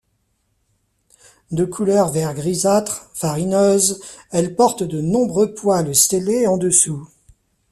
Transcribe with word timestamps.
De 1.51 1.63
couleur 1.63 2.09
vert 2.09 2.33
grisâtre, 2.33 3.11
farineuses, 3.13 4.01
elles 4.31 4.55
portent 4.55 4.81
de 4.81 4.99
nombreux 4.99 5.53
poils 5.53 5.93
stellés 5.93 6.47
en 6.47 6.57
dessous. 6.57 7.07